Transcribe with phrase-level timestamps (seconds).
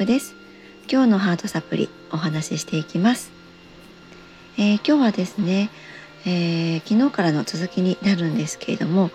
[0.00, 0.34] くです。
[0.90, 3.30] 今日のハートサプリお話ししていきます、
[4.56, 5.68] えー、今日はですね、
[6.24, 9.10] えー、昨日からの続きになるんですけれども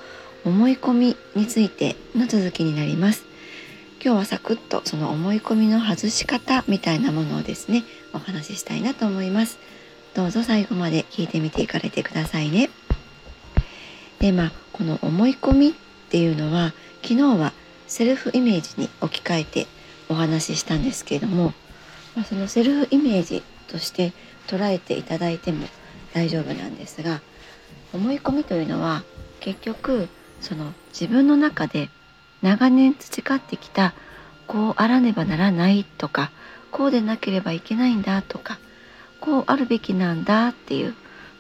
[0.45, 3.25] 思い込みについての続きになります。
[3.99, 7.83] 今日はサクッとその思い込みの外し方みたいなものをですね
[8.13, 9.57] お話ししたいなと思います。
[10.13, 12.69] どうぞ最後まで聞いてみていかれてくださいね。
[14.19, 15.73] でまあこの思い込みっ
[16.09, 17.53] ていうのは昨日は
[17.87, 19.67] セルフイメージに置き換えて
[20.09, 21.53] お話ししたんですけれども、
[22.15, 24.13] まあ、そのセルフイメージとして
[24.47, 25.67] 捉えていただいても
[26.13, 27.21] 大丈夫なんですが
[27.93, 29.03] 思い込みというのは
[29.39, 30.07] 結局
[30.41, 31.89] その自分の中で
[32.41, 33.93] 長年培ってきた
[34.47, 36.31] こうあらねばならないとか
[36.71, 38.59] こうでなければいけないんだとか
[39.19, 40.93] こうあるべきなんだっていう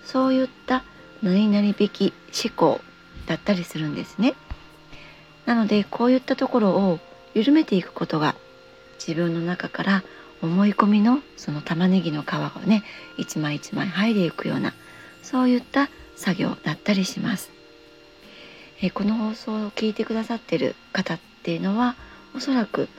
[0.03, 0.83] そういった
[1.21, 2.13] 何々べき
[2.43, 2.81] 思考
[3.27, 4.33] だったりするんですね。
[5.45, 6.99] なのでこういったところを
[7.33, 8.35] 緩めていくことが
[8.99, 10.03] 自分の中から
[10.41, 12.83] 思い込みのその玉ねぎの皮がね
[13.17, 14.73] 一枚一枚剥いでいくような
[15.23, 17.51] そういった作業だったりします。
[18.81, 21.95] えこの放送を聞いてくださってる方っていうのは
[22.35, 22.89] おそらく、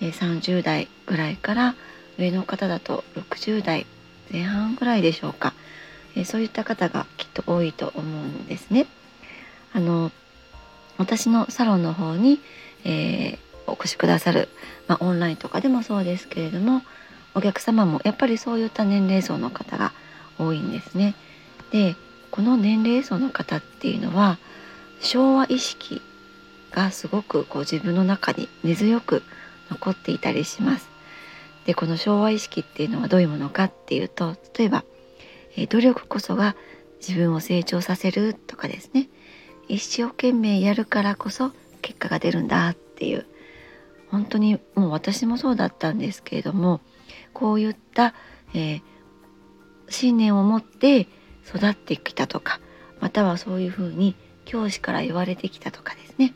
[0.00, 1.74] え30代ぐらいから
[2.18, 3.86] 上の方だと60代
[4.32, 5.54] 前半ぐらいでしょうか、
[6.16, 8.86] えそういった方がきっと多いと思うんですね。
[9.72, 10.10] あの
[10.98, 12.40] 私のサロンの方に、
[12.84, 13.38] えー、
[13.70, 14.48] お越しくださる、
[14.88, 16.82] まあ、オンラインとかでもそうですけれども
[17.34, 19.92] お客様もやっぱりそういった年齢層の方が
[20.38, 21.14] 多いんですね。
[21.70, 21.96] で
[22.30, 24.38] この年齢層の方っていうのは
[25.00, 26.02] 昭和意識
[26.70, 29.22] がすごくこう自分の中に根強く
[29.70, 30.88] 残っていたりします。
[31.66, 34.84] でこの昭和意識っていうのはどういうものかっていうと例えば、
[35.56, 36.56] え、努力こそが
[37.00, 39.08] 自分を成長させるとかですね
[39.68, 43.26] 一生懸命やるからこそ結果が出るんだっていう
[44.10, 46.80] 本当にもう私もそうだったんですけれども
[47.32, 48.14] こういった、
[48.54, 48.82] えー、
[49.88, 51.06] 信念を持って
[51.46, 52.60] 育ってきたとか
[53.00, 56.34] またはそういうふうに教師から言われてきたとかですね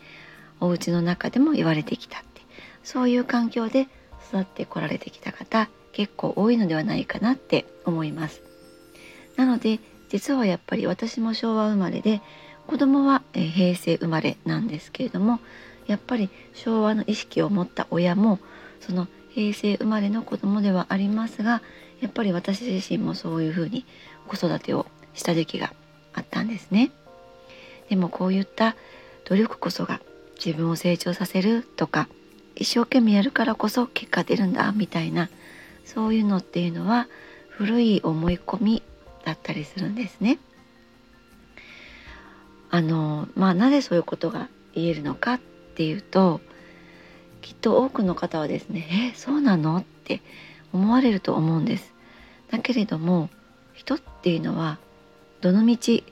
[0.60, 2.42] お家の中でも言われてきたって
[2.82, 3.88] そういう環境で
[4.28, 8.42] 育ってこられてきた方結構多いのではないかなって思います。
[9.36, 12.20] なので実はやっぱり私も昭和生まれで
[12.66, 15.38] 子供は、平成生まれなんですけれども
[15.86, 18.38] やっぱり昭和の意識を持った親も
[18.80, 21.62] その平成生まれの子供ではありますが
[22.00, 23.84] やっぱり私自身もそういうふうに
[24.28, 25.72] 子育てをした時期が
[26.12, 26.90] あったんですね。
[27.88, 28.76] でもこういった
[29.24, 30.00] 努力こそが
[30.44, 32.08] 自分を成長させるとか
[32.56, 35.28] 一生懸命やるからこそ結果出るんだみたいな
[35.84, 37.08] そういうのっていうのは
[37.48, 38.82] 古い思い込み
[39.24, 40.38] だったりするんですね。
[42.70, 45.40] あのまあなぜそういうことが言えるのかっ
[45.74, 46.40] っていうと
[47.42, 50.22] きっと多くの方はですね「えそうなの?」って
[50.72, 51.92] 思われると思うんです。
[52.50, 53.28] だけれども
[53.72, 54.78] 人っていうのは
[55.40, 56.04] どのみち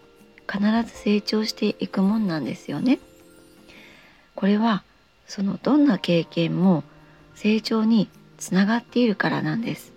[0.50, 2.98] 必ず成長していくもんなんですよね。
[4.34, 4.82] これは
[5.28, 6.82] そのどんな経験も
[7.36, 8.08] 成長に
[8.38, 9.92] つながっているからなんです。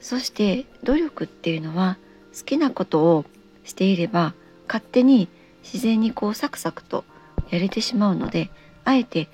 [0.00, 1.96] そして努力っていうのは
[2.36, 3.24] 好きなことを
[3.62, 4.34] していれば
[4.66, 5.28] 勝手に
[5.62, 7.04] 自然にこうサクサクと
[7.50, 8.50] やれてしまうので
[8.84, 9.28] あえて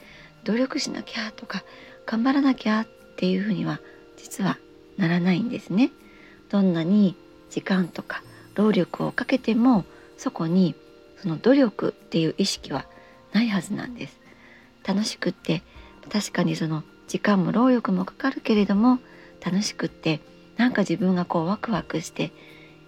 [0.44, 1.62] 努力しなきゃとか
[2.06, 2.86] 頑張らなきゃっ
[3.16, 3.80] ていうふうには
[4.16, 4.58] 実は
[4.96, 5.90] ならないんですね。
[6.48, 7.14] どんなに
[7.50, 8.22] 時間とか
[8.54, 9.84] 労力をかけても
[10.16, 10.74] そこに
[11.22, 12.86] その努力っていう意識は
[13.32, 14.18] ないはずなんです。
[14.86, 15.62] 楽しくって
[16.10, 18.98] 確かにその時間も労力もかかるけれども
[19.44, 20.20] 楽しくって
[20.56, 22.32] なんか自分がこうワクワクして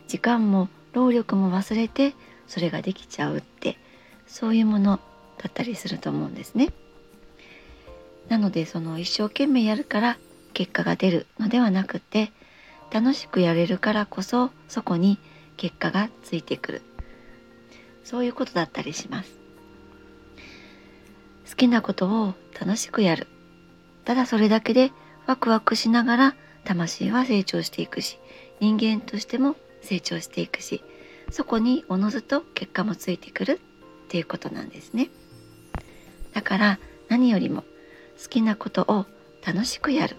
[0.09, 2.15] 時間も労力も忘れて
[2.47, 3.79] それができちゃうって
[4.27, 5.01] そういうもの
[5.41, 6.69] だったりすると思うんですね。
[8.29, 10.19] なのでその一生懸命やるから
[10.53, 12.31] 結果が出るのではなくて
[12.93, 15.19] 楽しくやれるからこそそこに
[15.57, 16.83] 結果がついてくる。
[18.05, 19.31] そういうことだったりします。
[21.49, 23.27] 好きなことを楽しくやる。
[24.05, 24.93] ただそれだけで
[25.27, 26.35] ワクワクしながら
[26.65, 28.19] 魂は成長していくし
[28.61, 30.83] 人間としても成長していくし
[31.31, 33.61] そこにおのずと結果もついてくる
[34.07, 35.09] っていうことなんですね。
[36.33, 36.79] だから
[37.09, 37.65] 何よりも
[38.23, 39.07] 好きなことを
[39.47, 40.17] 楽しくやる。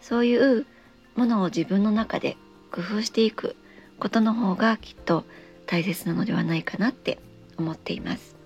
[0.00, 0.66] そういう
[1.14, 2.36] ものを自分の中で
[2.70, 3.56] 工夫していく
[3.98, 5.24] ことの方がきっと
[5.66, 7.18] 大切なのではないかなって
[7.56, 8.36] 思っています。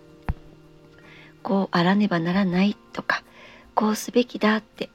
[1.43, 3.23] こうあらねばならないとか
[3.75, 4.91] こうすべきだって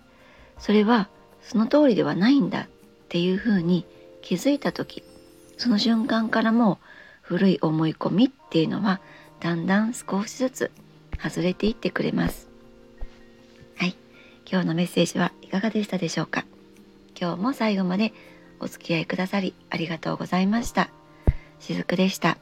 [0.59, 1.09] それは
[1.41, 2.67] その通りではないんだっ
[3.09, 3.85] ていうふうに
[4.21, 5.03] 気づいた時
[5.57, 6.79] その瞬間からも
[7.21, 9.01] 古い思い込みっていうのは
[9.39, 10.71] だんだん少しずつ
[11.21, 12.47] 外れていってくれます。
[13.77, 13.95] はい、
[14.49, 16.45] 今日のメッセージはいかがでしたでしょうか？
[17.19, 18.13] 今日も最後まで
[18.59, 20.89] お付き合いくださりありがとうございました。
[21.59, 22.37] しずくでした。